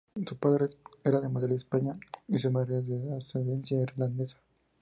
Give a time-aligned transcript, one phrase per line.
[0.27, 0.69] Su padre
[1.03, 1.93] era de Madrid, España
[2.27, 4.37] y su madre es de ascendencia irlandesa.